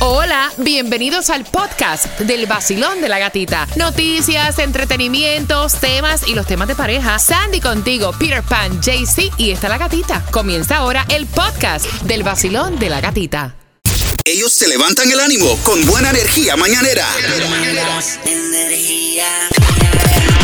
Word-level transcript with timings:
Hola, 0.00 0.52
bienvenidos 0.58 1.28
al 1.28 1.44
podcast 1.44 2.06
del 2.20 2.46
vacilón 2.46 3.00
de 3.00 3.08
la 3.08 3.18
gatita. 3.18 3.66
Noticias, 3.74 4.58
entretenimientos, 4.60 5.74
temas 5.74 6.26
y 6.28 6.34
los 6.34 6.46
temas 6.46 6.68
de 6.68 6.76
pareja. 6.76 7.18
Sandy 7.18 7.60
contigo, 7.60 8.12
Peter 8.18 8.42
Pan, 8.44 8.80
JC 8.80 9.32
y 9.38 9.50
está 9.50 9.68
la 9.68 9.76
gatita. 9.78 10.24
Comienza 10.30 10.76
ahora 10.76 11.04
el 11.08 11.26
podcast 11.26 11.86
del 12.02 12.22
vacilón 12.22 12.78
de 12.78 12.90
la 12.90 13.00
gatita. 13.00 13.56
Ellos 14.24 14.56
te 14.56 14.68
levantan 14.68 15.10
el 15.10 15.18
ánimo 15.18 15.58
con 15.64 15.84
buena 15.86 16.10
energía 16.10 16.56
mañanera. 16.56 17.06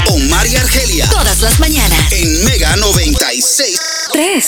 Omar 0.09 0.46
y 0.46 0.57
Argelia 0.57 1.09
Todas 1.09 1.41
las 1.41 1.61
mañanas. 1.61 2.12
en 2.12 2.45
Mega 2.45 2.75
96. 2.77 3.79
3. 4.12 4.45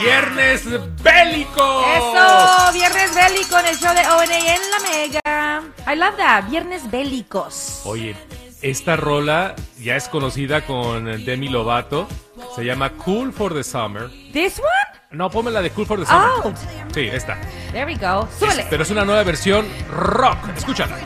Viernes 0.00 0.64
bélico. 1.02 1.84
Eso, 1.96 2.72
viernes 2.72 3.14
bélico 3.14 3.58
en 3.58 3.66
el 3.66 3.76
show 3.76 3.94
de 3.94 4.00
ONA 4.06 4.38
en 4.54 4.60
la 4.70 4.78
Mega. 4.88 5.62
I 5.92 5.96
love 5.96 6.16
that, 6.16 6.48
viernes 6.48 6.88
bélicos. 6.90 7.80
Oye, 7.84 8.14
esta 8.62 8.96
rola 8.96 9.54
ya 9.80 9.96
es 9.96 10.08
conocida 10.08 10.64
con 10.64 11.24
Demi 11.24 11.48
Lovato. 11.48 12.06
Se 12.54 12.64
llama 12.64 12.90
Cool 12.90 13.32
for 13.32 13.52
the 13.54 13.64
Summer. 13.64 14.08
This 14.32 14.58
one? 14.60 14.68
No, 15.10 15.30
ponme 15.30 15.50
la 15.50 15.62
de 15.62 15.70
Cool 15.70 15.86
for 15.86 15.98
the 15.98 16.06
Summer. 16.06 16.28
Oh, 16.44 16.52
Sí, 16.94 17.08
esta. 17.12 17.36
there 17.72 17.84
we 17.86 17.94
go. 17.96 18.28
Súbele. 18.38 18.66
Pero 18.70 18.82
es 18.84 18.90
una 18.90 19.04
nueva 19.04 19.22
versión 19.24 19.66
rock. 19.90 20.38
Escúchala. 20.56 20.96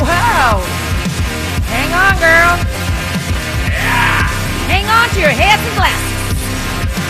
Wow. 0.00 0.60
On 5.00 5.08
to 5.16 5.20
your 5.20 5.32
hats 5.32 5.64
and 5.64 5.76
glasses. 5.80 6.12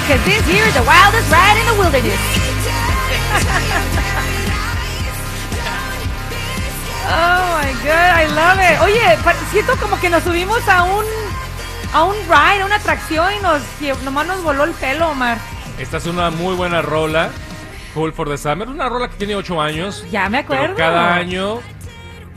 Cause 0.07 0.23
this 0.23 0.47
here 0.47 0.63
is 0.63 0.75
the 0.75 0.87
wildest 0.87 1.27
ride 1.31 1.59
in 1.59 1.67
the 1.67 1.75
wilderness. 1.75 2.15
oh 7.11 7.43
my 7.59 7.71
god, 7.83 8.11
I 8.15 8.27
love 8.31 8.59
it. 8.63 8.79
Oye, 8.87 9.19
siento 9.51 9.77
como 9.79 9.99
que 9.99 10.09
nos 10.09 10.23
subimos 10.23 10.67
a 10.69 10.85
un 10.85 11.05
a 11.93 12.05
un 12.05 12.15
ride, 12.29 12.63
a 12.63 12.67
una 12.67 12.77
atracción 12.77 13.33
y 13.35 13.41
nos 13.41 13.61
nomás 14.05 14.27
nos 14.27 14.43
voló 14.45 14.63
el 14.65 14.73
pelo, 14.73 15.11
Omar. 15.11 15.39
Esta 15.79 15.97
es 15.97 16.07
una 16.07 16.31
muy 16.31 16.55
buena 16.55 16.83
rola. 16.83 17.31
Cool 17.95 18.13
for 18.13 18.29
the 18.29 18.39
Summer. 18.39 18.69
Una 18.69 18.89
rola 18.89 19.09
que 19.09 19.17
tiene 19.17 19.35
8 19.35 19.61
años. 19.61 20.05
Ya 20.13 20.29
me 20.29 20.39
acuerdo. 20.39 20.63
Pero 20.63 20.77
cada 20.77 21.15
año 21.15 21.61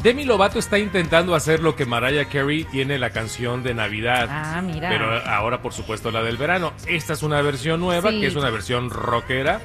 Demi 0.03 0.25
Lovato 0.25 0.59
está 0.59 0.77
intentando 0.79 1.33
hacer 1.33 1.61
lo 1.61 1.77
que 1.77 1.85
Mariah 1.85 2.25
Carey 2.25 2.65
tiene 2.65 2.99
la 2.99 3.11
canción 3.11 3.63
de 3.63 3.73
Navidad. 3.73 4.27
Ah, 4.29 4.61
mira. 4.61 4.89
Pero 4.89 5.09
ahora, 5.25 5.61
por 5.61 5.71
supuesto, 5.71 6.11
la 6.11 6.21
del 6.21 6.35
verano. 6.35 6.73
Esta 6.87 7.13
es 7.13 7.23
una 7.23 7.41
versión 7.41 7.79
nueva, 7.79 8.09
Sí. 8.11 8.19
que 8.19 8.27
es 8.27 8.35
una 8.35 8.49
versión 8.49 8.89
rockera. 8.89 9.61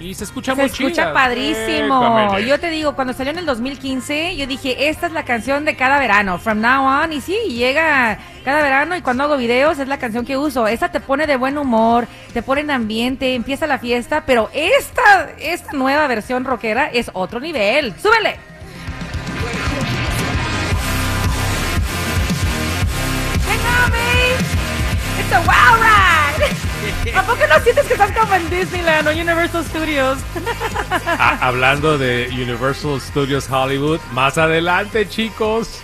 Y 0.00 0.14
se 0.14 0.24
escucha 0.24 0.52
Se 0.54 0.62
muy 0.62 0.66
escucha 0.70 0.92
chida. 1.02 1.12
padrísimo. 1.12 2.36
Eh, 2.38 2.46
yo 2.46 2.58
te 2.58 2.70
digo, 2.70 2.96
cuando 2.96 3.12
salió 3.12 3.32
en 3.32 3.38
el 3.38 3.46
2015, 3.46 4.34
yo 4.34 4.46
dije, 4.46 4.88
esta 4.88 5.06
es 5.06 5.12
la 5.12 5.24
canción 5.24 5.64
de 5.64 5.76
cada 5.76 6.00
verano, 6.00 6.38
from 6.38 6.60
now 6.60 6.84
on. 7.04 7.12
Y 7.12 7.20
sí, 7.20 7.36
llega 7.50 8.18
cada 8.44 8.62
verano 8.62 8.96
y 8.96 9.02
cuando 9.02 9.24
hago 9.24 9.36
videos 9.36 9.78
es 9.78 9.86
la 9.86 9.98
canción 9.98 10.24
que 10.24 10.36
uso. 10.38 10.66
Esta 10.66 10.90
te 10.90 10.98
pone 11.00 11.26
de 11.28 11.36
buen 11.36 11.58
humor, 11.58 12.08
te 12.32 12.42
pone 12.42 12.62
en 12.62 12.70
ambiente, 12.72 13.34
empieza 13.34 13.66
la 13.68 13.78
fiesta, 13.78 14.24
pero 14.26 14.50
esta, 14.52 15.30
esta 15.38 15.72
nueva 15.74 16.06
versión 16.08 16.44
rockera 16.44 16.86
es 16.92 17.10
otro 17.12 17.38
nivel. 17.38 17.94
¡Súbele! 18.02 18.49
It's 25.30 25.38
a 25.38 25.42
wild 25.42 25.80
ride. 25.80 27.14
¿A 27.16 27.22
poco 27.22 27.46
no 27.48 27.60
sientes 27.60 27.86
que 27.86 27.92
estás 27.92 28.10
como 28.18 28.34
en 28.34 28.50
Disneyland 28.50 29.06
o 29.06 29.12
Universal 29.12 29.64
Studios? 29.64 30.18
Ah, 31.06 31.38
hablando 31.46 31.96
de 31.98 32.28
Universal 32.32 33.00
Studios 33.00 33.48
Hollywood, 33.48 34.00
más 34.12 34.38
adelante, 34.38 35.08
chicos, 35.08 35.82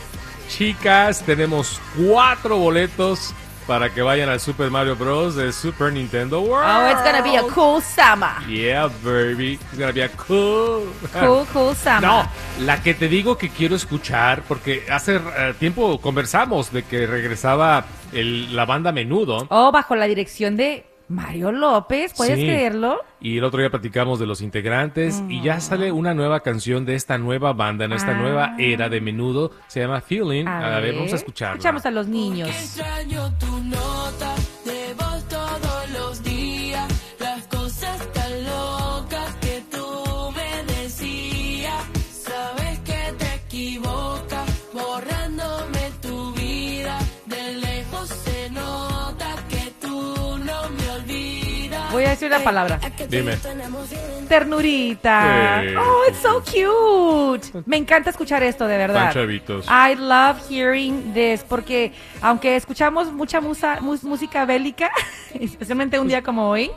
chicas, 0.48 1.22
tenemos 1.22 1.80
cuatro 1.96 2.56
boletos 2.56 3.34
para 3.66 3.92
que 3.92 4.00
vayan 4.02 4.28
al 4.28 4.38
Super 4.40 4.70
Mario 4.70 4.94
Bros. 4.96 5.34
de 5.34 5.52
Super 5.52 5.92
Nintendo 5.92 6.40
World. 6.40 6.68
Oh, 6.68 6.90
it's 6.90 7.02
gonna 7.02 7.22
be 7.22 7.36
a 7.36 7.42
cool 7.52 7.80
summer. 7.82 8.30
Yeah, 8.48 8.88
baby. 9.02 9.54
It's 9.54 9.78
gonna 9.78 9.92
be 9.92 10.02
a 10.02 10.08
cool. 10.10 10.84
Cool, 11.18 11.44
cool 11.52 11.74
summer. 11.74 12.00
No, 12.02 12.30
la 12.60 12.80
que 12.82 12.94
te 12.94 13.08
digo 13.08 13.36
que 13.36 13.50
quiero 13.50 13.74
escuchar, 13.76 14.42
porque 14.46 14.86
hace 14.90 15.16
eh, 15.16 15.54
tiempo 15.58 16.00
conversamos 16.00 16.72
de 16.72 16.84
que 16.84 17.06
regresaba 17.06 17.84
el- 18.12 18.54
la 18.54 18.64
banda 18.64 18.92
Menudo. 18.92 19.46
Oh, 19.50 19.72
bajo 19.72 19.96
la 19.96 20.06
dirección 20.06 20.56
de 20.56 20.84
Mario 21.08 21.52
López, 21.52 22.12
¿puedes 22.16 22.36
Sí. 22.38 22.44
creerlo? 22.44 23.00
Y 23.20 23.38
el 23.38 23.44
otro 23.44 23.60
día 23.60 23.70
platicamos 23.70 24.18
de 24.18 24.26
los 24.26 24.40
integrantes 24.40 25.22
y 25.28 25.40
ya 25.42 25.60
sale 25.60 25.92
una 25.92 26.14
nueva 26.14 26.40
canción 26.40 26.84
de 26.84 26.94
esta 26.96 27.16
nueva 27.18 27.52
banda, 27.52 27.84
en 27.84 27.92
esta 27.92 28.10
Ah. 28.10 28.20
nueva 28.20 28.54
era 28.58 28.88
de 28.88 29.00
menudo. 29.00 29.52
Se 29.68 29.80
llama 29.80 30.00
Feeling. 30.00 30.46
A, 30.46 30.78
ver, 30.80 30.94
vamos 30.94 31.12
a 31.12 31.16
escucharla. 31.16 31.54
Escuchamos 31.54 31.86
a 31.86 31.90
los 31.92 32.08
niños. 32.08 32.48
Extraño 32.48 33.32
tu 33.38 33.46
nota 33.64 34.34
decir 52.16 52.28
una 52.28 52.38
palabra. 52.44 52.80
Dime. 53.08 53.36
Ternurita. 54.28 55.62
Sí. 55.62 55.74
Oh, 55.76 56.02
it's 56.08 56.18
so 56.18 56.42
cute. 56.42 57.62
Me 57.66 57.76
encanta 57.76 58.10
escuchar 58.10 58.42
esto, 58.42 58.66
de 58.66 58.76
verdad. 58.76 59.04
Tan 59.06 59.12
chavitos. 59.14 59.66
I 59.68 59.94
love 59.96 60.38
hearing 60.50 61.12
this 61.14 61.42
porque 61.44 61.92
aunque 62.20 62.56
escuchamos 62.56 63.12
mucha 63.12 63.40
musa- 63.40 63.80
mus- 63.80 64.04
música 64.04 64.44
bélica, 64.44 64.90
especialmente 65.34 65.98
un 65.98 66.08
día 66.08 66.22
como 66.22 66.48
hoy, 66.48 66.70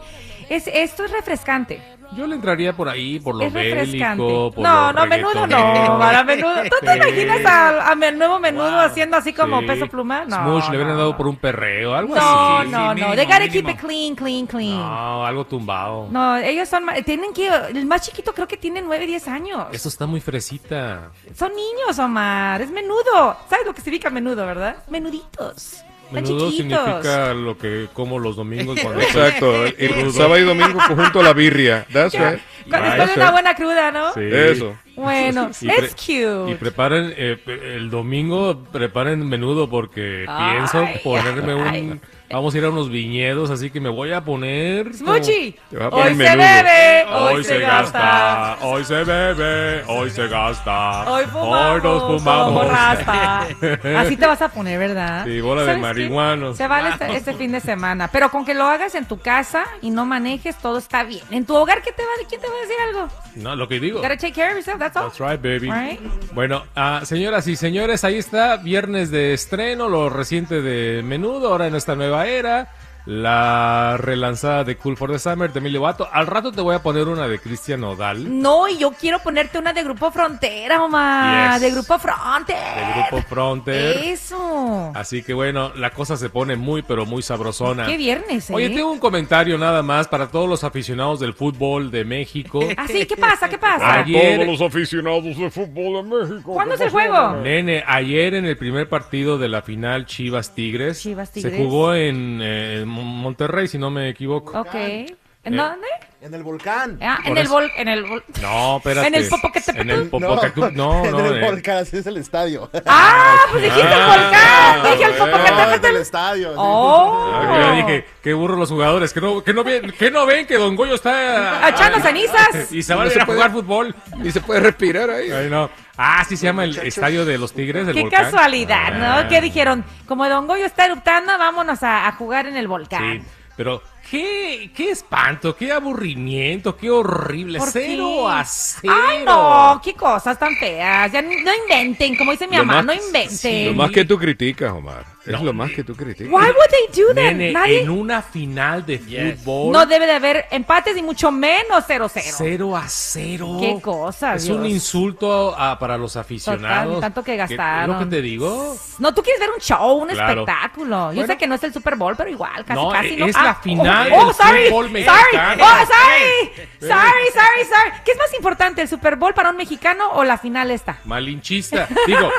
es, 0.49 0.67
esto 0.67 1.05
es 1.05 1.11
refrescante. 1.11 1.81
Yo 2.15 2.25
le 2.25 2.35
entraría 2.35 2.73
por 2.73 2.89
ahí, 2.89 3.19
por 3.19 3.35
lo 3.35 3.45
es 3.45 3.53
bélico, 3.53 4.51
por 4.53 4.63
no, 4.63 4.91
lo 4.91 4.99
no, 5.01 5.05
menudo 5.05 5.45
no. 5.47 5.99
Para 5.99 6.23
menudo. 6.23 6.53
¿Tú 6.63 6.75
te 6.85 6.95
imaginas 6.97 7.45
a, 7.45 7.91
a 7.91 7.95
nuevo 7.95 8.39
menudo 8.39 8.71
Wow. 8.71 8.79
haciendo 8.79 9.17
así 9.17 9.31
como 9.31 9.59
Sí. 9.61 9.67
peso 9.67 9.87
pluma? 9.87 10.25
No. 10.25 10.35
Smush 10.37 10.63
le 10.71 10.77
hubieran 10.77 10.93
no, 10.93 10.97
dado 10.97 11.11
no. 11.11 11.17
por 11.17 11.27
un 11.27 11.35
perreo, 11.35 11.93
algo 11.93 12.15
No, 12.15 12.57
así. 12.59 12.69
no, 12.69 12.93
Sí, 12.95 13.01
no. 13.01 13.15
They 13.15 13.25
gotta 13.25 13.39
keep 13.47 13.63
mínimo. 13.65 13.69
it 13.69 13.77
clean, 13.79 14.15
clean, 14.15 14.47
clean. 14.47 14.77
No, 14.79 15.25
algo 15.25 15.45
tumbado. 15.45 16.07
No, 16.09 16.35
ellos 16.37 16.67
son, 16.67 16.85
tienen 17.05 17.31
que, 17.31 17.47
el 17.47 17.85
más 17.85 18.01
chiquito 18.01 18.33
creo 18.33 18.47
que 18.47 18.57
tiene 18.57 18.81
9, 18.81 19.05
10 19.05 19.27
años. 19.27 19.67
Eso 19.71 19.87
está 19.89 20.07
muy 20.07 20.19
fresita. 20.19 21.11
Son 21.35 21.51
niños, 21.55 21.99
Omar, 21.99 22.61
es 22.61 22.71
menudo. 22.71 23.37
¿Sabes 23.49 23.65
lo 23.67 23.73
que 23.73 23.81
significa 23.81 24.09
menudo, 24.09 24.45
verdad? 24.47 24.77
Menuditos. 24.89 25.83
Menudo 26.11 26.51
significa 26.51 27.33
lo 27.33 27.57
que 27.57 27.87
como 27.93 28.19
los 28.19 28.35
domingos 28.35 28.79
cuando 28.81 29.01
Exacto, 29.01 29.65
el, 29.65 30.11
sábado 30.11 30.37
y 30.39 30.43
domingo 30.43 30.79
junto 30.87 31.19
a 31.19 31.23
la 31.23 31.33
birria. 31.33 31.85
That's 31.91 32.13
right. 32.13 32.39
Cuando 32.69 32.89
de 32.89 33.03
eso. 33.03 33.13
una 33.15 33.31
buena 33.31 33.55
cruda, 33.55 33.91
¿no? 33.91 34.13
Sí. 34.13 34.21
Eso. 34.21 34.77
Bueno, 34.99 35.49
Y 35.61 35.69
es 35.69 35.95
cute. 35.95 36.51
Y 36.51 36.55
preparen, 36.55 37.13
eh, 37.17 37.37
el 37.75 37.89
domingo 37.89 38.59
preparen 38.71 39.27
menudo 39.27 39.69
porque 39.69 40.25
Ay, 40.27 40.57
pienso 40.57 40.85
ponerme 41.03 41.53
ay. 41.53 41.81
un... 41.81 42.01
Vamos 42.31 42.53
a 42.53 42.59
ir 42.59 42.65
a 42.65 42.69
unos 42.69 42.91
viñedos, 42.91 43.49
así 43.49 43.71
que 43.71 43.79
me 43.79 43.89
voy 43.89 44.11
a 44.13 44.23
poner... 44.23 44.93
Smuchi, 44.93 45.55
hoy 45.91 46.15
se 46.15 46.35
bebe, 46.35 47.05
Hoy 47.11 47.43
se 47.43 47.57
gasta, 47.57 48.57
hoy 48.61 48.83
se 48.83 49.03
bebe, 49.03 49.83
hoy 49.87 50.11
se 50.11 50.27
gasta, 50.27 51.09
Hoy 51.09 51.25
fumamos, 51.25 51.83
nos 51.83 52.03
como 52.03 52.19
fumamos. 52.19 52.67
Así 53.97 54.15
te 54.15 54.27
vas 54.27 54.43
a 54.43 54.49
poner, 54.49 54.77
¿verdad? 54.77 55.25
Sí, 55.25 55.41
bola 55.41 55.61
de 55.61 55.67
¿Sabes 55.69 55.81
qué? 55.81 55.87
marihuanos. 55.87 56.55
Se 56.55 56.67
vale 56.67 56.89
este, 56.89 57.15
este 57.15 57.33
fin 57.33 57.51
de 57.51 57.61
semana, 57.61 58.09
pero 58.11 58.29
con 58.29 58.45
que 58.45 58.53
lo 58.53 58.65
hagas 58.65 58.93
en 58.93 59.05
tu 59.05 59.17
casa 59.19 59.63
y 59.81 59.89
no 59.89 60.05
manejes, 60.05 60.55
todo 60.57 60.77
está 60.77 61.03
bien. 61.03 61.23
En 61.31 61.47
tu 61.47 61.55
hogar, 61.55 61.81
¿qué 61.81 61.91
te 61.91 62.03
va, 62.03 62.09
¿quién 62.29 62.39
te 62.39 62.47
va 62.47 62.53
a 62.53 62.61
decir 62.61 62.75
algo? 62.89 63.07
No, 63.37 63.55
lo 63.55 63.67
que 63.67 63.79
digo. 63.79 63.97
You 63.97 64.03
gotta 64.03 64.17
take 64.17 64.33
care 64.33 64.49
of 64.49 64.55
yourself, 64.55 64.79
that's 64.93 65.19
right, 65.19 65.41
baby. 65.41 65.69
Right. 65.71 65.99
Bueno, 66.33 66.63
ah, 66.75 67.01
señoras 67.03 67.47
y 67.47 67.55
señores, 67.55 68.03
ahí 68.03 68.17
está, 68.17 68.57
viernes 68.57 69.11
de 69.11 69.33
estreno, 69.33 69.89
lo 69.89 70.09
reciente 70.09 70.61
de 70.61 71.03
Menudo, 71.03 71.49
ahora 71.49 71.67
en 71.67 71.75
esta 71.75 71.95
nueva 71.95 72.27
era. 72.27 72.69
La 73.13 73.97
relanzada 73.97 74.63
de 74.63 74.77
Cool 74.77 74.95
for 74.95 75.11
the 75.11 75.17
Summer 75.17 75.51
de 75.51 75.57
Emilio 75.57 75.81
Vato. 75.81 76.07
Al 76.11 76.27
rato 76.27 76.51
te 76.51 76.61
voy 76.61 76.75
a 76.75 76.83
poner 76.83 77.07
una 77.07 77.27
de 77.27 77.39
Cristian 77.39 77.83
Odal. 77.83 78.39
No, 78.39 78.67
y 78.67 78.77
yo 78.77 78.91
quiero 78.91 79.17
ponerte 79.17 79.57
una 79.57 79.73
de 79.73 79.81
Grupo 79.83 80.11
Frontera, 80.11 80.83
Omar. 80.83 81.53
Yes. 81.53 81.61
De 81.63 81.71
Grupo 81.71 81.97
Fronte. 81.97 82.53
De 82.53 83.01
Grupo 83.09 83.27
Fronter. 83.27 83.97
Eso. 84.05 84.91
Así 84.93 85.23
que 85.23 85.33
bueno, 85.33 85.71
la 85.75 85.89
cosa 85.89 86.17
se 86.17 86.29
pone 86.29 86.55
muy, 86.55 86.83
pero 86.83 87.07
muy 87.07 87.23
sabrosona. 87.23 87.87
Qué 87.87 87.97
viernes, 87.97 88.47
¿eh? 88.51 88.53
Oye, 88.53 88.69
tengo 88.69 88.91
un 88.91 88.99
comentario 88.99 89.57
nada 89.57 89.81
más 89.81 90.07
para 90.07 90.27
todos 90.27 90.47
los 90.47 90.63
aficionados 90.63 91.19
del 91.19 91.33
fútbol 91.33 91.89
de 91.89 92.05
México. 92.05 92.59
Ah, 92.77 92.85
sí, 92.87 93.05
¿qué 93.07 93.17
pasa? 93.17 93.49
¿Qué 93.49 93.57
pasa? 93.57 93.91
Ay. 94.03 94.15
Ayer- 94.15 94.35
Todos 94.45 94.59
los 94.59 94.61
aficionados 94.69 95.23
de 95.23 95.49
fútbol 95.49 96.07
de 96.07 96.15
México. 96.27 96.53
¿Cuándo 96.53 96.75
es 96.75 96.79
¿qué 96.79 96.85
el 96.85 96.91
juego? 96.91 97.31
Nene, 97.37 97.83
ayer 97.87 98.35
en 98.35 98.45
el 98.45 98.55
primer 98.55 98.87
partido 98.87 99.39
de 99.39 99.49
la 99.49 99.63
final 99.63 100.05
Chivas 100.05 100.53
Tigres, 100.53 101.01
Chivas 101.01 101.29
se 101.29 101.41
Tigres. 101.41 101.57
jugó 101.57 101.95
en 101.95 102.39
eh, 102.41 102.85
Monterrey, 103.03 103.67
si 103.67 103.77
no 103.77 103.89
me 103.89 104.09
equivoco. 104.09 104.59
Ok. 104.59 104.73
¿En 104.75 105.53
Eh, 105.53 105.57
dónde? 105.57 105.87
En 106.21 106.33
el 106.33 106.43
volcán. 106.43 106.99
Ah, 107.01 107.19
en 107.23 107.37
el 107.37 107.47
vol, 107.47 107.71
en 107.77 107.87
el 107.87 108.03
vol- 108.05 108.23
No, 108.41 108.77
espérate. 108.77 109.07
En 109.07 109.15
el 109.15 109.29
Popocatépetl. 109.29 109.79
En 109.79 109.89
el 109.89 110.09
Popocatépetl. 110.09 110.75
No, 110.75 111.05
en 111.05 111.11
no. 111.11 111.25
el 111.25 111.41
eh. 111.41 111.45
volcán, 111.49 111.77
así 111.77 111.95
es 111.95 112.05
el 112.07 112.17
estadio. 112.17 112.69
Ah, 112.85 113.37
pues 113.51 113.63
dijiste 113.63 113.87
el 113.87 113.93
Ah, 113.93 114.75
volcán, 114.81 114.91
dije 114.91 115.03
el 115.05 115.17
No, 115.17 115.25
es 115.25 115.31
Popocatépetl. 115.31 115.81
del 115.81 115.95
estadio. 116.01 116.49
sí. 116.49 116.55
Oh. 116.57 117.31
Ah, 117.33 117.61
Yo 117.69 117.75
dije, 117.77 118.05
qué 118.21 118.33
burro 118.33 118.57
los 118.57 118.69
jugadores, 118.69 119.13
que 119.13 119.21
no, 119.21 119.41
que 119.41 119.53
no, 119.53 119.63
ven, 119.63 119.91
que 119.91 120.11
no 120.11 120.25
ven 120.25 120.45
que 120.45 120.57
Don 120.57 120.75
Goyo 120.75 120.95
está... 120.95 121.69
Echando 121.69 121.99
cenizas. 122.01 122.49
Y 122.71 122.83
se 122.83 122.93
van 122.93 123.03
a 123.03 123.09
No 123.09 123.15
ir 123.15 123.21
a 123.21 123.25
puede. 123.25 123.37
jugar 123.37 123.51
fútbol. 123.53 123.95
Y 124.21 124.31
se 124.31 124.41
puede 124.41 124.59
respirar 124.59 125.09
ahí. 125.09 125.31
Ay, 125.31 125.47
no. 125.49 125.69
Ah, 125.97 126.25
sí 126.27 126.35
se 126.35 126.47
llama 126.47 126.65
el 126.65 126.77
estadio 126.79 127.23
de 127.23 127.37
los 127.37 127.53
Tigres 127.53 127.85
del 127.85 127.95
Qué 127.95 128.01
volcán. 128.01 128.25
casualidad, 128.25 128.89
Ah. 128.93 129.21
¿no? 129.23 129.29
¿Qué 129.29 129.39
dijeron? 129.39 129.85
Como 130.05 130.27
Don 130.27 130.47
Goyo 130.47 130.65
está 130.65 130.85
eruptando, 130.85 131.37
vámonos 131.37 131.81
a, 131.81 132.07
a 132.07 132.11
jugar 132.11 132.45
en 132.47 132.57
el 132.57 132.67
volcán. 132.67 133.21
Sí, 133.21 133.27
pero 133.55 133.81
qué, 134.09 134.69
qué 134.75 134.91
espanto, 134.91 135.55
qué 135.55 135.71
aburrimiento, 135.71 136.75
qué 136.75 136.89
horrible. 136.89 137.59
¿Por 137.59 137.69
Cero 137.69 138.09
qué? 138.25 138.31
a 138.31 138.45
cero. 138.45 138.93
Ay, 139.07 139.23
no, 139.25 139.81
qué 139.83 139.93
cosas 139.93 140.37
tan 140.39 140.55
feas. 140.57 141.11
Ya 141.11 141.21
no 141.21 141.31
inventen, 141.31 142.15
como 142.17 142.31
dice 142.31 142.47
mi 142.47 142.57
Lo 142.57 142.65
mamá, 142.65 142.81
más- 142.83 142.85
no 142.97 143.05
inventen. 143.05 143.65
Lo 143.67 143.73
más 143.73 143.91
que 143.91 144.05
tú 144.05 144.17
criticas, 144.17 144.71
Omar. 144.71 145.05
Es 145.29 145.41
lo 145.41 145.53
más 145.53 145.71
que 145.71 145.83
tú 145.83 145.95
criticas. 145.95 146.27
Why 146.33 146.47
would 146.47 146.69
they 146.71 147.01
do 147.03 147.07
that? 147.13 147.15
Nene, 147.15 147.53
Nadie- 147.53 147.81
en 147.81 147.89
una 147.89 148.21
final 148.21 148.85
de 148.85 148.97
fútbol. 148.99 149.71
No 149.71 149.85
debe 149.85 150.05
de 150.07 150.13
haber 150.13 150.45
empates 150.51 150.97
y 150.97 151.03
mucho 151.03 151.31
menos 151.31 151.85
0-0. 151.87 152.33
Cero 152.37 152.75
a 152.75 152.85
cero. 152.89 153.57
Qué 153.59 153.79
cosa, 153.81 154.35
Es 154.35 154.45
Dios. 154.45 154.57
un 154.57 154.65
insulto 154.65 155.55
a- 155.55 155.77
para 155.77 155.97
los 155.97 156.15
aficionados. 156.15 156.95
Total, 156.95 157.01
tanto 157.01 157.23
que 157.23 157.31
¿Qué- 157.33 157.37
gastaron. 157.37 157.95
¿Es 157.95 158.01
lo 158.01 158.09
que 158.09 158.15
te 158.15 158.21
digo? 158.21 158.75
No, 158.97 159.13
tú 159.13 159.21
quieres 159.21 159.39
ver 159.39 159.51
un 159.51 159.59
show, 159.61 159.97
un 160.01 160.09
Claro. 160.09 160.41
espectáculo. 160.41 160.97
Yo 161.11 161.15
Bueno. 161.17 161.27
sé 161.27 161.37
que 161.37 161.47
no 161.47 161.55
es 161.55 161.63
el 161.63 161.73
Super 161.73 161.95
Bowl, 161.95 162.15
pero 162.15 162.29
igual, 162.29 162.65
casi, 162.65 162.79
No, 162.81 162.89
casi. 162.89 163.15
¿no? 163.15 163.25
es 163.27 163.35
la 163.35 163.55
final 163.55 164.11
oh, 164.11 164.25
del 164.25 164.33
sorry, 164.35 164.65
fútbol 164.65 164.85
sorry, 164.85 164.93
mexicano. 164.93 165.63
Oh, 165.63 165.85
sorry, 165.85 166.51
sorry, 166.79 167.25
sorry, 167.33 167.65
sorry. 167.65 167.91
¿Qué 168.03 168.11
es 168.11 168.17
más 168.17 168.33
importante, 168.33 168.81
el 168.81 168.87
Super 168.87 169.15
Bowl 169.15 169.33
para 169.33 169.51
un 169.51 169.57
mexicano 169.57 170.09
o 170.13 170.23
la 170.23 170.37
final 170.37 170.71
esta? 170.71 170.97
Malinchista. 171.05 171.87
Digo, 172.07 172.31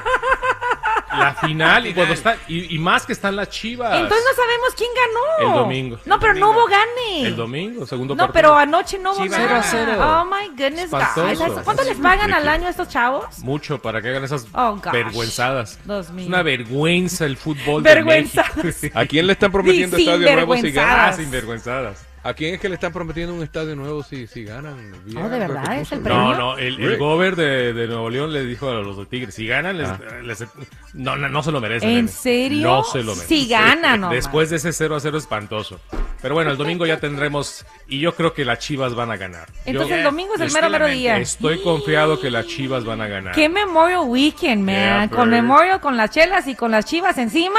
la 1.19 1.35
final 1.35 1.87
y 1.87 1.95
cuando 1.95 2.15
está 2.15 2.37
y, 2.49 2.75
y 2.75 2.79
más 2.79 3.05
que 3.07 3.13
están 3.13 3.37
las 3.37 3.49
Chivas. 3.51 3.95
Entonces 3.95 4.25
no 4.29 4.37
sabemos 4.37 4.75
quién 4.77 4.91
ganó. 4.95 5.51
El 5.53 5.59
domingo. 5.61 5.99
No, 6.05 6.21
pero 6.21 6.35
no 6.35 6.51
hubo 6.51 6.67
gane. 6.67 7.27
El 7.27 7.37
domingo, 7.37 7.87
segundo 7.87 8.15
No, 8.15 8.25
partido. 8.27 8.33
pero 8.51 8.57
anoche 8.57 8.99
no 8.99 9.13
hubo 9.13 9.23
Chivas 9.23 9.39
nada. 9.39 9.63
cero 9.63 9.93
a 9.93 9.95
cero. 9.95 10.21
Oh 10.21 10.25
my 10.25 10.49
goodness, 10.57 10.91
guys. 10.91 11.63
¿Cuánto 11.65 11.83
les 11.85 11.97
pagan 11.99 12.33
al 12.33 12.49
año 12.49 12.67
a 12.67 12.71
estos 12.71 12.89
chavos? 12.89 13.39
Mucho 13.41 13.81
para 13.81 14.01
que 14.03 14.09
hagan 14.09 14.25
esas 14.25 14.47
Oh, 14.55 14.81
vergüenzadas. 14.93 15.79
Es 15.89 16.09
una 16.27 16.43
vergüenza 16.43 17.25
el 17.27 17.37
fútbol 17.37 17.83
de 17.83 17.95
Vergüenzadas. 17.95 18.57
México. 18.65 18.99
¿A 18.99 19.07
quién 19.07 19.27
le 19.27 19.33
están 19.35 19.53
prometiendo 19.53 19.97
Sí, 19.97 20.03
estadio 20.05 20.33
nuevo 20.33 20.55
si 20.55 20.61
sinvergüenzadas. 20.63 20.97
ganan? 20.97 21.11
Ah, 21.11 21.17
sin 21.17 21.31
vergüenzadas. 21.31 22.07
¿A 22.23 22.35
quién 22.35 22.55
es 22.55 22.61
que 22.61 22.69
le 22.69 22.75
están 22.75 22.93
prometiendo 22.93 23.33
un 23.35 23.43
estadio 23.43 23.75
nuevo 23.75 24.03
si, 24.03 24.27
si 24.27 24.45
ganan? 24.45 24.77
Vi 25.07 25.17
Oh, 25.17 25.27
¿de 25.29 25.39
verdad? 25.39 25.79
¿Es 25.81 25.91
el 25.93 26.01
premio? 26.01 26.21
No, 26.23 26.35
no, 26.35 26.59
el, 26.59 26.79
el 26.79 26.99
gober 26.99 27.35
de, 27.35 27.73
de 27.73 27.87
Nuevo 27.87 28.11
León 28.11 28.31
le 28.33 28.45
dijo 28.45 28.69
a 28.69 28.75
los 28.75 28.99
de 28.99 29.07
Tigres, 29.07 29.35
si 29.35 29.47
ganan, 29.47 29.79
les, 29.79 29.89
Ah. 29.89 29.99
les- 30.23 30.45
no, 30.93 31.17
no, 31.17 31.31
no 31.31 31.43
se 31.43 31.51
lo 31.51 31.63
merecen. 31.63 31.89
¿En 31.89 31.95
nene. 31.97 32.09
serio? 32.09 32.67
No 32.69 32.85
se 32.85 32.99
lo 32.99 33.15
merecen. 33.15 33.27
Si 33.29 33.49
ganan, 33.49 34.05
Omar. 34.05 34.15
Después 34.15 34.51
de 34.51 34.57
ese 34.57 34.71
0 34.75 34.97
a 34.97 35.01
0 35.01 35.17
espantoso. 35.17 35.81
Pero 36.21 36.35
bueno, 36.35 36.51
el 36.51 36.59
domingo 36.59 36.85
ya 36.85 37.01
tendremos, 37.01 37.65
y 37.89 38.01
yo 38.01 38.15
creo 38.15 38.35
que 38.35 38.45
las 38.45 38.59
Chivas 38.59 38.95
van 38.95 39.11
a 39.11 39.17
ganar. 39.17 39.49
Entonces 39.65 39.89
Yo 39.89 39.97
el 39.97 40.03
domingo 40.05 40.35
es 40.35 40.41
el 40.43 40.53
mero 40.53 40.69
mero 40.69 40.89
día. 40.89 41.17
Estoy 41.17 41.63
confiado 41.63 42.21
que 42.21 42.31
las 42.31 42.47
Chivas 42.47 42.85
van 42.85 43.01
a 43.01 43.07
ganar. 43.09 43.35
Qué 43.35 43.49
Memorial 43.49 44.03
Weekend, 44.05 44.63
man. 44.63 44.75
Yeah, 44.75 45.09
con. 45.09 45.31
Memorial, 45.31 45.81
con 45.81 45.97
las 45.97 46.11
chelas 46.11 46.47
y 46.49 46.55
con 46.55 46.71
las 46.71 46.85
chivas 46.85 47.17
encima. 47.17 47.59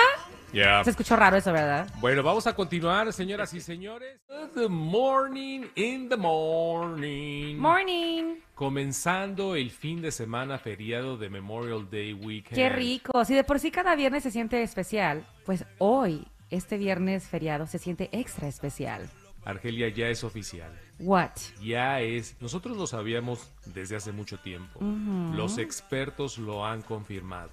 Yeah. 0.54 0.84
Se 0.84 0.90
escuchó 0.90 1.16
raro 1.16 1.38
eso, 1.38 1.54
¿verdad? 1.54 1.88
Bueno, 2.00 2.24
vamos 2.24 2.46
a 2.46 2.56
continuar, 2.56 3.12
señoras 3.14 3.54
y 3.54 3.62
señores. 3.62 4.20
The 4.54 4.68
morning 4.68 5.68
in 5.76 6.10
the 6.10 6.18
morning. 6.18 7.56
Morning. 7.58 8.36
Comenzando 8.54 9.56
el 9.56 9.72
fin 9.72 10.02
de 10.02 10.12
semana 10.12 10.58
feriado 10.58 11.18
de 11.18 11.30
Memorial 11.30 11.90
Day 11.90 12.14
Weekend. 12.14 12.56
Qué 12.56 12.70
rico. 12.70 13.24
Si 13.24 13.34
de 13.34 13.44
por 13.44 13.60
sí 13.60 13.72
cada 13.72 13.96
viernes 13.96 14.24
se 14.24 14.32
siente 14.32 14.62
especial, 14.62 15.26
pues 15.46 15.66
hoy, 15.78 16.28
este 16.50 16.78
viernes 16.78 17.28
feriado, 17.28 17.66
se 17.66 17.78
siente 17.78 18.10
extra 18.12 18.48
especial. 18.48 19.10
Argelia 19.44 19.90
ya 19.90 20.08
es 20.10 20.24
oficial. 20.24 20.72
What? 21.00 21.32
Ya 21.64 22.00
es. 22.02 22.36
Nosotros 22.42 22.78
lo 22.78 22.86
sabíamos 22.86 23.52
desde 23.66 23.96
hace 23.96 24.12
mucho 24.12 24.38
tiempo. 24.40 24.80
Los 25.34 25.58
expertos 25.58 26.38
lo 26.38 26.66
han 26.66 26.82
confirmado. 26.82 27.52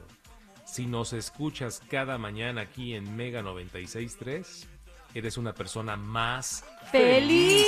Si 0.70 0.86
nos 0.86 1.14
escuchas 1.14 1.82
cada 1.90 2.18
mañana 2.18 2.60
aquí 2.60 2.94
en 2.94 3.16
Mega 3.16 3.40
96.3, 3.40 4.66
eres 5.14 5.38
una 5.38 5.54
persona 5.54 5.96
más 5.96 6.62
¡Feliz! 6.92 7.66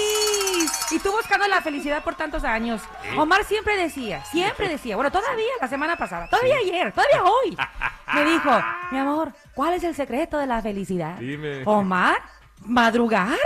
Y 0.91 0.99
tú 0.99 1.11
buscando 1.11 1.49
la 1.49 1.63
felicidad 1.63 2.05
por 2.05 2.15
tantos 2.15 2.45
años. 2.45 2.83
Omar 3.17 3.45
siempre 3.45 3.77
decía, 3.77 4.23
siempre 4.27 4.69
decía, 4.69 4.97
bueno, 4.97 5.11
todavía 5.11 5.51
la 5.61 5.69
semana 5.69 5.97
pasada, 5.97 6.29
todavía 6.29 6.57
ayer, 6.59 6.93
todavía 6.93 7.25
hoy, 7.25 7.57
me 8.15 8.25
dijo, 8.25 8.51
mi 8.93 8.99
amor, 8.99 9.33
¿cuál 9.55 9.75
es 9.75 9.85
el 9.85 9.95
secreto 9.95 10.37
de 10.39 10.47
la 10.47 10.61
felicidad? 10.61 11.17
Dime. 11.19 11.63
Omar, 11.65 12.19
madrugar. 12.65 13.39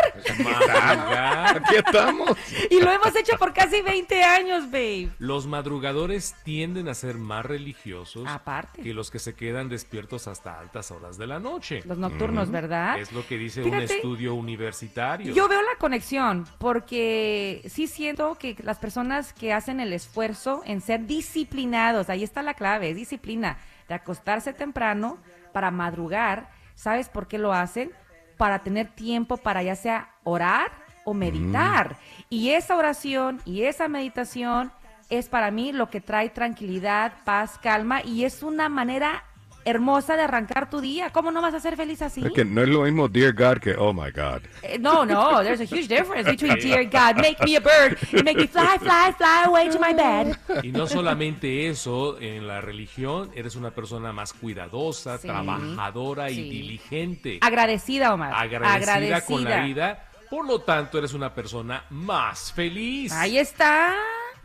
madrugar. 0.43 1.57
Aquí 1.59 1.77
estamos. 1.77 2.37
Y 2.71 2.81
lo 2.81 2.91
hemos 2.91 3.15
hecho 3.17 3.37
por 3.39 3.53
casi 3.53 3.81
20 3.83 4.23
años, 4.23 4.67
babe. 4.67 5.11
Los 5.19 5.47
madrugadores 5.47 6.35
tienden 6.45 6.89
a 6.89 6.95
ser 6.95 7.17
más 7.17 7.45
religiosos 7.45 8.27
Aparte. 8.29 8.83
que 8.83 8.95
los 8.95 9.11
que 9.11 9.19
se 9.19 9.35
quedan 9.35 9.69
despiertos 9.69 10.29
hasta 10.29 10.59
altas 10.59 10.91
horas 10.91 11.19
de 11.19 11.27
la 11.27 11.39
noche. 11.39 11.83
Los 11.85 11.99
nocturnos, 11.99 12.51
¿verdad? 12.51 12.99
Es 12.99 13.13
lo 13.13 13.27
que 13.27 13.39
dice 13.39 13.63
un 13.63 13.75
estudio 13.75 14.35
universitario. 14.35 15.35
Yo 15.35 15.49
veo 15.49 15.63
la 15.63 15.77
conexión 15.79 16.47
porque 16.59 17.63
sí 17.69 17.87
siento 17.87 18.37
que 18.37 18.57
las 18.63 18.79
personas 18.79 19.33
que 19.33 19.53
hacen 19.53 19.81
el 19.81 19.93
esfuerzo 19.93 20.63
en 20.65 20.81
ser 20.81 21.07
disciplinados, 21.07 22.09
ahí 22.11 22.23
está 22.23 22.43
la 22.43 22.55
clave, 22.55 22.91
es 22.91 22.97
disciplina, 22.97 23.59
de 23.89 23.95
acostarse 23.95 24.53
temprano 24.53 25.19
para 25.53 25.71
madrugar, 25.71 26.51
¿sabes 26.75 27.09
por 27.09 27.29
qué 27.29 27.39
lo 27.39 27.53
hacen? 27.53 27.93
Para 28.37 28.61
tener 28.61 28.89
tiempo 28.89 29.37
para 29.37 29.63
ya 29.63 29.77
sea 29.77 30.11
orar 30.25 30.73
o 31.05 31.15
meditar. 31.15 31.97
Y 32.29 32.51
esa 32.51 32.77
oración 32.77 33.41
y 33.45 33.63
esa 33.63 33.89
meditación 33.89 34.73
es 35.11 35.29
para 35.29 35.51
mí 35.51 35.73
lo 35.73 35.91
que 35.91 36.01
trae 36.01 36.31
tranquilidad, 36.31 37.13
paz, 37.25 37.59
calma 37.63 38.03
y 38.03 38.25
es 38.25 38.43
una 38.43 38.69
manera 38.69 39.25
hermosa 39.65 40.17
de 40.17 40.23
arrancar 40.23 40.69
tu 40.71 40.81
día. 40.81 41.11
¿Cómo 41.11 41.31
no 41.31 41.41
vas 41.43 41.55
a 41.55 41.61
ser 41.61 41.77
feliz 41.77 42.03
así? 42.03 42.25
Es 42.25 42.33
que 42.33 42.45
no 42.45 42.63
es 42.63 42.69
lo 42.69 42.83
mismo 42.83 43.09
Dear 43.09 43.33
God 43.33 43.59
que 43.59 43.75
Oh 43.77 43.93
my 43.93 44.11
God. 44.11 44.43
Eh, 44.63 44.79
No, 44.79 45.05
no, 45.05 45.43
there's 45.43 45.61
a 45.61 45.65
huge 45.65 45.89
difference 45.89 46.29
between 46.31 46.55
dear 46.61 46.85
God, 46.91 47.17
make 47.17 47.37
me 47.45 47.57
a 47.57 47.61
bird 47.61 47.97
and 48.13 48.25
make 48.25 48.37
me 48.39 48.47
fly, 48.47 48.79
fly, 48.79 49.13
fly 49.17 49.45
away 49.47 49.69
to 49.71 49.79
my 49.79 49.93
bed. 49.95 50.37
Y 50.63 50.71
no 50.73 50.87
solamente 50.87 51.69
eso, 51.69 52.19
en 52.21 52.47
la 52.47 52.61
religión 52.61 53.31
eres 53.35 53.57
una 53.57 53.71
persona 53.71 54.13
más 54.13 54.33
cuidadosa, 54.33 55.19
Sí. 55.19 55.29
trabajadora 55.29 56.31
y 56.31 56.35
Sí. 56.35 56.51
diligente. 56.51 57.39
Agradecida, 57.41 58.13
Omar. 58.15 58.33
agradecida, 58.35 59.21
con 59.25 59.45
la 59.45 59.65
vida. 59.65 60.09
Por 60.31 60.47
lo 60.47 60.61
tanto, 60.61 60.99
eres 60.99 61.13
una 61.15 61.33
persona 61.33 61.85
más 61.91 62.53
feliz. 62.53 63.13
Ahí 63.13 63.39
está. 63.39 63.95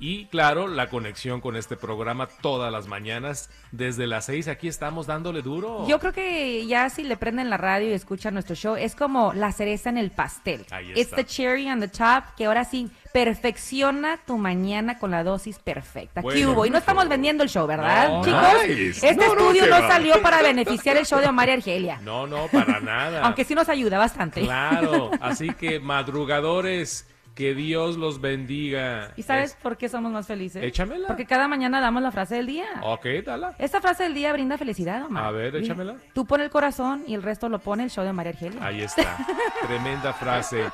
Y 0.02 0.28
claro, 0.28 0.68
la 0.70 0.90
conexión 0.90 1.42
con 1.42 1.58
este 1.58 1.76
programa 1.76 2.28
todas 2.42 2.72
las 2.72 2.88
mañanas, 2.88 3.50
desde 3.72 4.08
las 4.08 4.26
seis, 4.26 4.48
aquí 4.48 4.68
estamos 4.70 5.08
dándole 5.08 5.42
duro. 5.42 5.86
Yo 5.88 6.00
creo 6.00 6.14
que 6.14 6.66
ya 6.68 6.90
si 6.90 7.04
le 7.04 7.18
prenden 7.18 7.50
la 7.50 7.58
radio 7.58 7.90
y 7.90 7.94
escuchan 7.94 8.34
nuestro 8.34 8.56
show, 8.56 8.76
es 8.76 8.96
como 8.96 9.34
la 9.34 9.52
cereza 9.52 9.90
en 9.90 9.98
el 9.98 10.12
pastel. 10.12 10.66
Ahí 10.72 10.92
It's 10.92 11.00
está. 11.02 11.18
the 11.18 11.26
cherry 11.26 11.70
on 11.70 11.82
the 11.82 11.90
top, 11.90 12.24
que 12.38 12.46
ahora 12.46 12.64
sí 12.64 12.90
perfecciona 13.14 14.18
tu 14.26 14.38
mañana 14.38 14.98
con 15.00 15.12
la 15.12 15.24
dosis 15.24 15.60
perfecta. 15.60 16.22
¿Qué 16.22 16.26
Bueno. 16.28 16.52
hubo? 16.52 16.66
Y 16.66 16.70
no 16.70 16.78
estamos 16.78 17.08
vendiendo 17.10 17.44
el 17.44 17.50
show, 17.50 17.68
¿verdad, 17.68 18.10
No, 18.10 18.24
chicos? 18.24 18.68
nice. 18.68 19.10
Este 19.10 19.16
No, 19.16 19.36
no, 19.36 19.42
estudio 19.52 19.66
no, 19.66 19.72
va. 19.82 19.88
salió 19.88 20.22
para 20.22 20.42
beneficiar 20.42 20.96
el 20.98 21.06
show 21.06 21.20
de 21.20 21.28
Omar 21.28 21.50
y 21.50 21.52
Argelia. 21.54 22.00
No, 22.04 22.26
no, 22.28 22.48
para 22.48 22.80
nada. 22.80 23.22
Aunque 23.26 23.44
sí 23.44 23.54
nos 23.56 23.68
ayuda 23.70 23.98
bastante. 23.98 24.42
Claro, 24.42 25.12
así 25.22 25.50
que 25.54 25.80
madrugadores, 25.80 27.08
que 27.40 27.56
Dios 27.56 27.96
los 27.96 28.20
bendiga. 28.20 29.14
¿Y 29.16 29.24
sabes 29.24 29.52
Es- 29.52 29.56
por 29.64 29.78
qué 29.78 29.88
somos 29.88 30.12
más 30.12 30.28
felices? 30.28 30.62
Échamela. 30.62 31.08
Porque 31.08 31.26
cada 31.26 31.48
mañana 31.48 31.80
damos 31.80 32.04
la 32.04 32.12
frase 32.12 32.36
del 32.36 32.48
día. 32.48 32.66
Ok, 32.84 33.06
dala. 33.26 33.56
Esta 33.58 33.80
frase 33.80 34.04
del 34.04 34.14
día 34.14 34.34
brinda 34.34 34.58
felicidad, 34.58 35.06
Omar. 35.06 35.24
A 35.24 35.32
ver, 35.32 35.54
Mira, 35.54 35.64
échamela. 35.64 35.96
Tú 36.14 36.26
pon 36.26 36.42
el 36.42 36.50
corazón 36.50 37.06
y 37.08 37.14
el 37.14 37.24
resto 37.24 37.48
lo 37.48 37.60
pone 37.60 37.84
el 37.86 37.92
show 37.92 38.04
de 38.04 38.12
María 38.12 38.34
Argelia. 38.34 38.60
Ahí 38.62 38.82
está. 38.82 39.16
Tremenda 39.68 40.12
frase. 40.12 40.66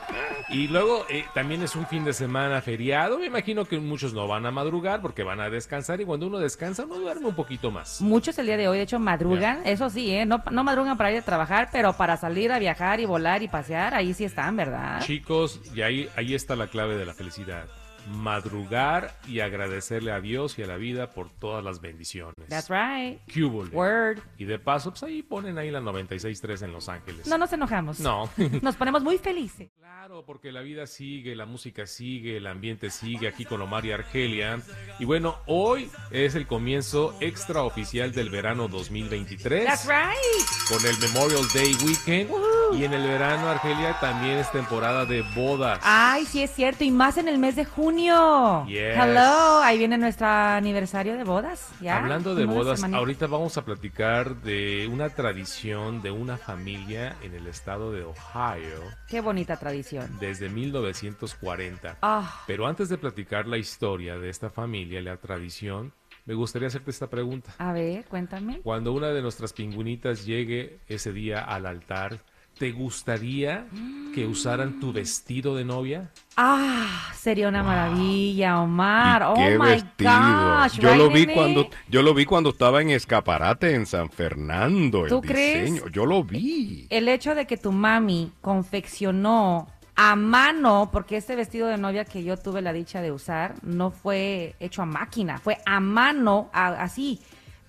Y 0.50 0.68
luego 0.68 1.06
eh, 1.08 1.26
también 1.36 1.62
es 1.62 1.76
un 1.76 1.86
fin 1.86 2.04
de 2.04 2.14
semana 2.14 2.60
feriado. 2.64 3.20
Me 3.20 3.28
imagino 3.28 3.66
que 3.66 3.78
muchos 3.78 4.16
no 4.16 4.28
van 4.28 4.48
a 4.48 4.52
madrugar 4.52 5.02
porque 5.04 5.22
van 5.22 5.42
a 5.42 5.52
descansar. 5.52 6.02
Y 6.02 6.06
cuando 6.06 6.26
uno 6.26 6.40
descansa, 6.40 6.86
uno 6.86 6.96
duerme 6.96 7.28
un 7.28 7.36
poquito 7.36 7.70
más. 7.70 8.02
Muchos 8.02 8.40
el 8.40 8.48
día 8.48 8.58
de 8.58 8.68
hoy, 8.68 8.78
de 8.78 8.84
hecho, 8.86 8.98
madrugan. 8.98 9.62
Eso 9.66 9.88
sí, 9.92 10.10
¿eh? 10.12 10.26
No, 10.26 10.44
no 10.50 10.64
madrugan 10.64 10.98
para 10.98 11.12
ir 11.12 11.20
a 11.20 11.22
trabajar, 11.22 11.70
pero 11.72 11.94
para 11.94 12.18
salir 12.18 12.52
a 12.52 12.58
viajar 12.58 13.00
y 13.00 13.06
volar 13.06 13.44
y 13.44 13.48
pasear, 13.48 13.94
ahí 13.94 14.16
sí 14.16 14.24
están, 14.26 14.56
¿verdad? 14.56 15.00
Chicos, 15.02 15.62
y 15.76 15.82
ahí, 15.84 16.10
ahí 16.16 16.34
está 16.34 16.55
la 16.56 16.68
clave 16.68 16.96
de 16.96 17.06
la 17.06 17.14
felicidad. 17.14 17.68
madrugar 18.08 19.18
y 19.28 19.40
agradecerle 19.40 20.12
a 20.12 20.22
Dios 20.22 20.60
y 20.60 20.64
a 20.64 20.68
la 20.68 20.78
vida 20.78 21.10
por 21.10 21.30
todas 21.32 21.64
las 21.64 21.82
bendiciones. 21.82 22.36
That's 22.50 22.70
right. 22.70 23.20
¿Qué 23.26 23.44
hubo, 23.44 23.64
le? 23.66 23.72
Word. 23.76 24.20
Y 24.38 24.46
de 24.46 24.60
paso, 24.60 24.92
pues 24.92 25.02
ahí 25.02 25.24
ponen 25.24 25.58
ahí 25.58 25.72
la 25.72 25.82
96.3 25.82 26.66
en 26.66 26.72
Los 26.72 26.88
Ángeles. 26.88 27.26
No 27.26 27.38
nos 27.40 27.52
enojamos. 27.54 28.00
No. 28.00 28.30
Nos 28.62 28.76
ponemos 28.76 29.02
muy 29.02 29.18
felices. 29.18 29.72
Claro, 29.80 30.24
porque 30.24 30.52
la 30.52 30.62
vida 30.62 30.86
sigue, 30.86 31.36
la 31.36 31.48
música 31.48 31.88
sigue, 31.88 32.38
el 32.38 32.46
ambiente 32.46 32.92
sigue 32.92 33.28
aquí 33.28 33.44
con 33.44 33.60
Omar 33.62 33.86
y 33.88 33.92
Argelia. 33.92 34.60
Y 35.00 35.06
bueno, 35.06 35.38
hoy 35.48 35.90
es 36.12 36.36
el 36.36 36.46
comienzo 36.46 37.16
extraoficial 37.22 38.12
del 38.12 38.30
verano 38.30 38.68
2023 38.68 39.66
That's 39.66 39.88
right. 39.88 40.70
con 40.70 40.86
el 40.86 40.96
Memorial 41.00 41.44
Day 41.56 41.76
Weekend. 41.84 42.30
Woohoo. 42.30 42.55
Y 42.74 42.84
en 42.84 42.94
el 42.94 43.04
verano, 43.08 43.48
Argelia, 43.50 43.98
también 44.00 44.38
es 44.38 44.52
temporada 44.52 45.06
de 45.06 45.22
bodas. 45.36 45.80
Ay, 45.84 46.26
sí 46.26 46.42
es 46.44 46.52
cierto, 46.52 46.84
y 46.84 46.92
más 46.92 47.18
en 47.18 47.28
el 47.28 47.38
mes 47.38 47.56
de 47.56 47.64
junio. 47.66 48.66
Yes. 48.68 48.98
Hello, 48.98 49.62
ahí 49.62 49.78
viene 49.78 49.98
nuestro 49.98 50.28
aniversario 50.28 51.16
de 51.16 51.24
bodas. 51.24 51.70
¿ya? 51.80 51.98
Hablando 51.98 52.36
de 52.36 52.46
bodas, 52.46 52.84
ahorita 52.84 53.28
vamos 53.28 53.58
a 53.58 53.64
platicar 53.66 54.36
de 54.42 54.90
una 54.92 55.10
tradición 55.10 56.02
de 56.02 56.12
una 56.12 56.38
familia 56.38 57.16
en 57.22 57.34
el 57.36 57.48
estado 57.48 57.92
de 57.92 58.04
Ohio 58.04 58.82
Qué 59.08 59.22
bonita 59.22 59.58
tradición. 59.58 60.18
desde 60.20 60.50
1940. 60.50 61.98
Ah, 62.02 62.44
Pero 62.48 62.68
antes 62.68 62.90
de 62.90 62.98
platicar 62.98 63.48
la 63.48 63.58
historia 63.58 64.18
de 64.18 64.30
esta 64.30 64.50
familia 64.50 65.02
la 65.02 65.18
tradición, 65.18 65.94
me 66.26 66.34
gustaría 66.34 66.68
hacerte 66.68 66.92
esta 66.92 67.08
pregunta. 67.08 67.54
a 67.60 67.72
ver, 67.74 68.06
cuéntame. 68.06 68.60
Cuando 68.62 68.92
una 68.94 69.10
de 69.10 69.22
nuestras 69.22 69.54
pingüinitas 69.54 70.26
llegue 70.26 70.80
ese 70.88 71.14
día 71.14 71.42
al 71.44 71.66
altar, 71.68 72.20
¿te 72.58 72.72
gustaría 72.72 73.66
que 74.14 74.26
usaran 74.26 74.80
tu 74.80 74.94
vestido 74.94 75.56
de 75.56 75.66
novia? 75.66 76.12
Ah, 76.38 77.12
sería 77.16 77.48
una 77.50 77.64
maravilla, 77.64 78.62
Omar. 78.62 79.22
Y 79.22 79.26
oh 79.26 79.34
qué 79.36 79.58
my 79.60 79.66
vestido. 79.66 80.56
gosh. 80.62 80.80
yo 80.80 80.96
lo 80.96 81.10
vi 81.10 81.26
cuando 81.28 81.70
yo 81.90 82.02
lo 82.02 82.14
vi 82.14 82.26
cuando 82.26 82.50
estaba 82.52 82.82
en 82.82 82.92
escaparate 82.92 83.74
en 83.76 83.86
San 83.86 84.10
Fernando 84.10 85.04
el 85.04 85.10
¿Tú 85.10 85.22
crees? 85.22 85.72
diseño. 85.72 85.90
Yo 85.92 86.06
lo 86.06 86.24
vi. 86.24 86.88
El 86.90 87.08
hecho 87.10 87.36
de 87.36 87.46
que 87.46 87.58
tu 87.58 87.72
mami 87.72 88.32
confeccionó 88.42 89.68
a 89.98 90.16
mano, 90.16 90.90
porque 90.92 91.18
este 91.18 91.36
vestido 91.36 91.68
de 91.68 91.78
novia 91.78 92.04
que 92.06 92.24
yo 92.24 92.38
tuve 92.38 92.62
la 92.62 92.74
dicha 92.74 93.02
de 93.02 93.12
usar 93.12 93.56
no 93.64 93.92
fue 93.92 94.56
hecho 94.60 94.82
a 94.82 94.86
máquina, 94.86 95.38
fue 95.38 95.58
a 95.66 95.80
mano, 95.80 96.50
a- 96.54 96.82
así, 96.84 97.22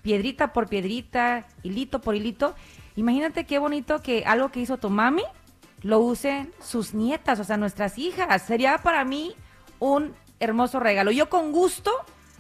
piedrita 0.03 0.53
por 0.53 0.69
piedrita, 0.69 1.47
hilito 1.63 2.01
por 2.01 2.15
hilito. 2.17 2.55
Imagínate 2.97 3.45
qué 3.45 3.59
bonito 3.59 4.03
que 4.03 4.25
algo 4.25 4.51
que 4.51 4.61
hizo 4.61 4.79
tu 4.79 4.91
mami 4.91 5.23
lo 5.83 6.01
usen 6.01 6.53
sus 6.61 6.95
nietas, 6.95 7.39
o 7.39 7.45
sea, 7.45 7.57
nuestras 7.57 7.99
hijas. 7.99 8.43
Sería 8.43 8.79
para 8.79 9.05
mí 9.05 9.35
un 9.79 10.15
hermoso 10.41 10.81
regalo. 10.81 11.11
Yo 11.11 11.29
con 11.29 11.53
gusto 11.53 11.93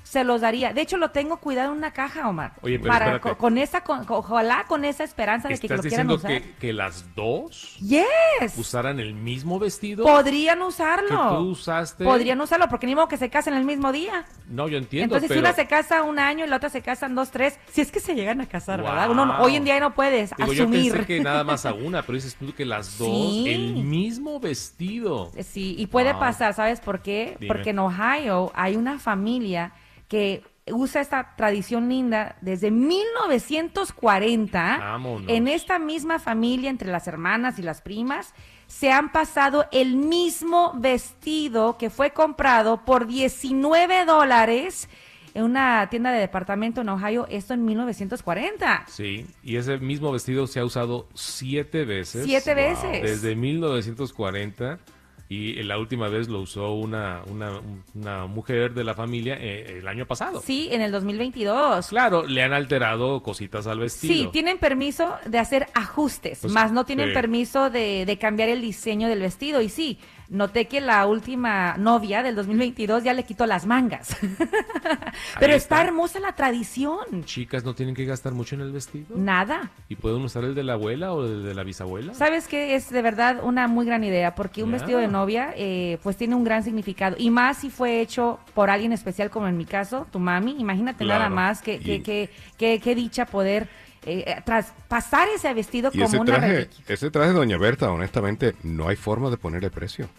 se 0.07 0.23
los 0.23 0.41
daría. 0.41 0.73
De 0.73 0.83
hecho, 0.83 0.99
lo 0.99 1.11
tengo 1.11 1.39
cuidado 1.39 1.73
en 1.73 1.79
una 1.79 1.91
caja, 1.93 2.29
Omar. 2.29 2.53
Oye, 2.63 2.79
pero 2.79 2.93
Para, 2.93 3.21
con, 3.21 3.35
con 3.35 3.59
esa, 3.59 3.81
con- 3.83 4.05
ojalá 4.09 4.65
con 4.69 4.85
esa 4.85 5.03
esperanza 5.03 5.49
de 5.49 5.59
que 5.59 5.67
¿Estás 5.67 5.79
lo 5.79 5.83
quieran 5.89 6.07
diciendo 6.07 6.15
usar. 6.15 6.31
que, 6.31 6.55
que 6.61 6.73
las 6.73 7.13
dos 7.17 7.77
Yes. 7.81 8.57
usaran 8.57 9.01
el 9.01 9.15
mismo 9.15 9.59
vestido? 9.59 10.05
Podrían 10.05 10.59
que 10.61 10.65
usarlo. 10.65 11.39
tú 11.39 11.51
usaste. 11.51 12.05
Podrían 12.05 12.41
usarlo 12.41 12.69
porque 12.69 12.87
ni 12.87 12.95
modo 12.95 13.09
que 13.09 13.17
se 13.17 13.29
casen 13.31 13.55
el 13.55 13.65
mismo 13.65 13.91
día. 13.91 14.25
No, 14.49 14.69
yo 14.69 14.79
entiendo, 14.79 15.17
Entonces, 15.17 15.29
pero... 15.29 15.41
si 15.41 15.45
una 15.45 15.53
se 15.55 15.67
casa 15.67 16.05
un 16.05 16.21
año 16.21 16.45
y 16.45 16.49
la 16.49 16.57
otra 16.59 16.69
se 16.71 16.83
casan 16.83 17.17
dos, 17.17 17.33
tres, 17.33 17.59
si 17.73 17.81
es 17.81 17.91
que 17.91 17.99
se 17.99 18.15
llegan 18.15 18.41
a 18.41 18.47
casar, 18.47 18.83
¿verdad? 18.83 19.11
Uno, 19.11 19.39
hoy 19.41 19.57
en 19.57 19.65
día 19.65 19.81
no 19.81 19.93
puedes 19.93 20.31
Digo, 20.37 20.53
yo 20.53 20.63
asumir. 20.63 20.93
pensé 20.93 21.07
que 21.07 21.21
nada 21.21 21.43
más 21.43 21.67
a 21.67 21.73
una, 21.75 22.03
pero 22.03 22.15
dices 22.15 22.37
tú 22.37 22.55
que 22.55 22.65
las 22.65 22.97
dos, 22.97 23.09
Sí. 23.09 23.49
el 23.49 23.75
mismo 23.85 24.39
vestido. 24.39 25.33
Sí, 25.43 25.75
y 25.77 25.87
puede 25.89 26.13
Wow. 26.13 26.21
pasar, 26.21 26.55
¿sabes 26.55 26.81
por 26.81 27.03
qué? 27.03 27.37
Dime. 27.41 27.53
Porque 27.53 27.71
en 27.71 27.81
Ohio 27.81 28.53
hay 28.55 28.77
una 28.77 29.01
familia 29.01 29.73
que 30.09 30.43
usa 30.73 31.01
esta 31.01 31.35
tradición 31.37 31.89
linda 31.89 32.37
desde 32.41 32.71
1940. 32.71 34.79
Vámonos. 34.79 35.31
En 35.31 35.49
esta 35.49 35.79
misma 35.79 36.19
familia, 36.19 36.71
entre 36.71 36.91
las 36.91 37.07
hermanas 37.07 37.59
y 37.59 37.63
las 37.63 37.81
primas, 37.81 38.35
se 38.67 38.91
han 38.91 39.13
pasado 39.13 39.67
el 39.71 39.97
mismo 39.97 40.73
vestido 40.77 41.79
que 41.79 41.91
fue 41.91 42.11
comprado 42.11 42.85
por 42.85 43.07
19 43.07 44.05
dólares 44.05 44.89
en 45.35 45.45
una 45.45 45.89
tienda 45.91 46.13
de 46.13 46.19
departamento 46.19 46.81
en 46.81 46.89
Ohio, 46.89 47.27
esto 47.29 47.53
en 47.53 47.65
1940. 47.65 48.87
Sí, 48.89 49.27
y 49.43 49.57
ese 49.57 49.77
mismo 49.79 50.11
vestido 50.11 50.47
se 50.47 50.61
ha 50.61 50.65
usado 50.65 51.09
siete 51.15 51.85
veces. 51.85 52.25
Siete 52.25 52.55
veces. 52.55 53.03
Desde 53.03 53.37
1940 53.37 54.79
y 55.28 55.54
la 55.64 55.78
última 55.78 56.09
vez 56.09 56.28
lo 56.28 56.40
usó 56.40 56.73
una, 56.75 57.23
una, 57.26 57.61
una 57.95 58.26
mujer 58.26 58.75
de 58.75 58.85
la 58.85 58.95
familia 58.95 59.37
eh, 59.40 59.78
el 59.80 59.88
año 59.88 60.06
pasado. 60.06 60.40
Sí, 60.40 60.68
en 60.71 60.83
el 60.83 60.92
2022. 60.92 61.88
Claro, 61.88 62.25
le 62.26 62.42
han 62.42 62.52
alterado 62.52 63.23
cositas 63.23 63.66
al 63.66 63.80
vestido. 63.80 64.14
Sí, 64.14 64.28
tienen 64.33 64.59
permiso 64.59 65.16
de 65.26 65.38
hacer 65.38 65.66
ajustes, 65.75 66.38
Pues, 66.42 66.52
más 66.52 66.71
no 66.73 66.85
tienen 66.85 67.09
sí. 67.09 67.14
permiso 67.14 67.71
de, 67.71 68.04
de 68.06 68.18
cambiar 68.18 68.49
el 68.49 68.61
diseño 68.61 69.09
del 69.09 69.21
vestido. 69.21 69.61
Y 69.61 69.68
sí, 69.68 69.99
noté 70.28 70.66
que 70.66 70.80
la 70.80 71.06
última 71.06 71.76
novia 71.78 72.23
del 72.23 72.35
2022 72.35 73.04
ya 73.04 73.12
le 73.14 73.25
quitó 73.25 73.47
las 73.47 73.66
mangas. 73.66 74.16
Pero 75.38 75.52
está. 75.54 75.76
está. 75.76 75.83
hermosa 75.83 76.21
la 76.21 76.33
tradición. 76.33 77.25
Chicas 77.25 77.64
no 77.64 77.75
tienen 77.75 77.95
que 77.95 78.04
gastar 78.04 78.33
mucho 78.33 78.54
en 78.54 78.61
el 78.62 78.73
vestido. 78.73 79.16
Nada. 79.16 79.71
¿Y 79.88 79.97
pueden 79.97 80.23
usar 80.23 80.45
el 80.45 80.54
de 80.54 80.62
la 80.64 80.75
abuela 80.75 81.12
o 81.12 81.25
el 81.25 81.45
de 81.45 81.54
la 81.54 81.62
bisabuela? 81.62 82.14
¿Sabes 82.14 82.49
qué? 82.49 82.75
Es 82.75 82.90
de 82.90 83.02
verdad 83.02 83.40
una 83.42 83.68
muy 83.68 83.87
gran 83.87 84.04
idea, 84.04 84.35
porque 84.35 84.62
un 84.62 84.73
vestido 84.73 84.99
de 84.99 85.09
novia, 85.09 85.52
eh, 85.56 85.99
pues 86.02 86.16
tiene 86.16 86.35
un 86.35 86.45
gran 86.45 86.62
significado. 86.62 87.16
Y 87.18 87.30
más 87.30 87.59
si 87.59 87.71
fue 87.71 88.00
hecho 88.00 88.38
por 88.54 88.71
alguien 88.71 88.92
especial, 88.92 89.30
como 89.30 89.47
en 89.49 89.56
mi 89.56 89.64
caso, 89.64 90.06
tu 90.11 90.18
mami. 90.18 90.56
Imagínate 90.59 91.04
Claro. 91.04 91.21
nada 91.25 91.30
más 91.30 91.62
que, 91.62 91.78
que, 91.78 91.95
Y- 91.97 92.00
que, 92.02 92.30
que- 92.59 92.80
que 92.80 92.95
dicha 92.95 93.26
poder 93.26 93.68
eh, 94.07 94.43
traspasar 94.45 95.29
ese 95.29 95.53
vestido 95.55 95.93
Y 95.93 95.99
como 95.99 96.05
ese 96.05 96.19
una 96.19 96.39
traje, 96.39 96.49
reliquia. 96.55 96.87
ese 96.89 97.11
traje, 97.11 97.33
doña 97.33 97.59
Berta, 97.59 97.91
honestamente, 97.91 98.57
no 98.63 98.89
hay 98.89 98.97
forma 98.97 99.31
de 99.31 99.37
ponerle 99.39 99.71
precio. 99.71 100.11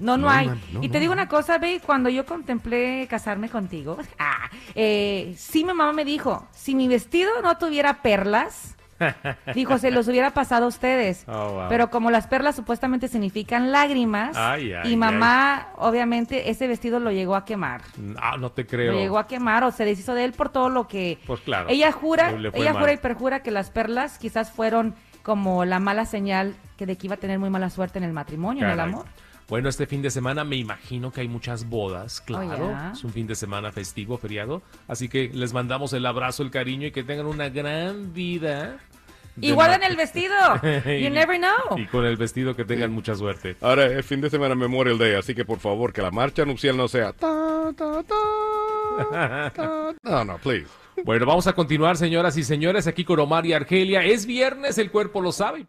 No, 0.00 0.16
no, 0.18 0.28
No, 0.28 0.30
hay. 0.30 0.46
man, 0.46 0.64
no, 0.72 0.82
y 0.82 0.88
te 0.90 0.98
no. 0.98 1.00
digo 1.00 1.12
una 1.12 1.28
cosa, 1.28 1.58
ve, 1.58 1.80
cuando 1.84 2.08
yo 2.10 2.26
contemplé 2.26 3.06
casarme 3.08 3.48
contigo, 3.50 3.98
ah, 4.18 4.50
eh, 4.74 5.34
sí 5.38 5.60
mi 5.64 5.72
mamá 5.74 5.92
me 5.92 6.04
dijo, 6.04 6.48
si 6.52 6.74
mi 6.74 6.88
vestido 6.88 7.40
no 7.42 7.58
tuviera 7.58 8.02
perlas, 8.02 8.75
dijo, 9.54 9.78
se 9.78 9.90
los 9.90 10.08
hubiera 10.08 10.30
pasado 10.30 10.66
a 10.66 10.68
ustedes. 10.68 11.24
Oh, 11.28 11.52
wow. 11.52 11.68
Pero 11.68 11.90
como 11.90 12.10
las 12.10 12.26
perlas 12.26 12.56
supuestamente 12.56 13.08
significan 13.08 13.72
lágrimas, 13.72 14.36
Ay, 14.36 14.72
ay, 14.72 14.92
y 14.92 14.96
mamá, 14.96 15.68
obviamente, 15.76 16.50
ese 16.50 16.66
vestido 16.66 16.98
lo 17.00 17.10
llegó 17.10 17.36
a 17.36 17.44
quemar. 17.44 17.82
Ah, 18.18 18.36
no 18.38 18.50
te 18.50 18.66
creo. 18.66 18.92
Lo 18.92 18.98
llegó 18.98 19.18
a 19.18 19.26
quemar 19.26 19.64
o 19.64 19.70
se 19.70 19.84
deshizo 19.84 20.14
de 20.14 20.24
él 20.24 20.32
por 20.32 20.48
todo 20.48 20.68
lo 20.68 20.88
que... 20.88 21.18
Pues 21.26 21.40
claro. 21.40 21.68
Ella 21.68 21.92
jura, 21.92 22.30
ella 22.54 22.72
mal. 22.72 22.82
jura 22.82 22.92
y 22.92 22.96
perjura 22.96 23.40
que 23.42 23.50
las 23.50 23.70
perlas 23.70 24.18
quizás 24.18 24.50
fueron 24.50 24.94
como 25.22 25.64
la 25.64 25.80
mala 25.80 26.04
señal 26.06 26.54
que 26.76 26.86
de 26.86 26.96
que 26.96 27.08
iba 27.08 27.14
a 27.14 27.18
tener 27.18 27.38
muy 27.38 27.50
mala 27.50 27.68
suerte 27.70 27.98
en 27.98 28.04
el 28.04 28.12
matrimonio, 28.12 28.64
en 28.64 28.70
el 28.70 28.80
amor. 28.80 29.06
Bueno, 29.48 29.68
este 29.68 29.86
fin 29.86 30.02
de 30.02 30.10
semana 30.10 30.42
me 30.44 30.56
imagino 30.56 31.12
que 31.12 31.20
hay 31.20 31.28
muchas 31.28 31.68
bodas, 31.68 32.20
claro. 32.20 32.70
ya. 32.70 32.90
Es 32.92 33.04
un 33.04 33.12
fin 33.12 33.26
de 33.28 33.34
semana 33.36 33.70
festivo, 33.70 34.18
feriado. 34.18 34.60
Así 34.88 35.08
que 35.08 35.30
les 35.32 35.52
mandamos 35.52 35.92
el 35.92 36.04
abrazo, 36.04 36.42
el 36.42 36.50
cariño 36.50 36.88
y 36.88 36.90
que 36.90 37.04
tengan 37.04 37.26
una 37.26 37.48
gran 37.48 38.12
vida. 38.12 38.78
Y 39.40 39.52
guarden 39.52 39.80
ma- 39.80 39.86
el 39.86 39.96
vestido. 39.96 40.34
You 40.62 41.10
never 41.10 41.38
know. 41.38 41.78
Y 41.78 41.86
con 41.86 42.04
el 42.06 42.16
vestido 42.16 42.56
que 42.56 42.64
tengan 42.64 42.90
mucha 42.90 43.14
suerte. 43.14 43.54
Ahora 43.60 43.86
es 43.86 44.04
fin 44.04 44.20
de 44.20 44.30
semana 44.30 44.54
Memorial 44.56 44.98
Day, 44.98 45.14
así 45.14 45.34
que 45.34 45.44
por 45.44 45.60
favor, 45.60 45.92
que 45.92 46.02
la 46.02 46.10
marcha 46.10 46.44
nupcial 46.44 46.76
no 46.76 46.88
sea... 46.88 47.12
ta, 47.12 47.72
ta, 47.76 48.02
ta, 48.02 49.52
ta. 49.54 49.94
No, 50.02 50.24
no, 50.24 50.38
please. 50.38 50.66
Bueno, 51.04 51.26
vamos 51.26 51.46
a 51.46 51.52
continuar, 51.52 51.96
señoras 51.98 52.36
y 52.38 52.42
señores, 52.42 52.86
aquí 52.86 53.04
con 53.04 53.20
Omar 53.20 53.44
y 53.46 53.52
Argelia. 53.52 54.02
Es 54.02 54.24
viernes, 54.26 54.78
el 54.78 54.90
cuerpo 54.90 55.20
lo 55.20 55.30
sabe. 55.32 55.66